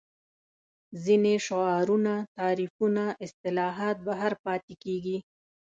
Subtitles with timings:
[1.03, 5.17] ځینې شعارونه تعریفونه اصطلاحات بهر پاتې کېږي